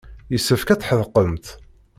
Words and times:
Yessefk 0.31 0.69
ad 0.69 0.79
tḥedqemt. 0.81 1.45